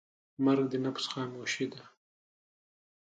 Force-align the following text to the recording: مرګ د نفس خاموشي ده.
مرګ 0.45 0.65
د 0.71 0.73
نفس 0.85 1.05
خاموشي 1.13 1.65
ده. 1.73 1.83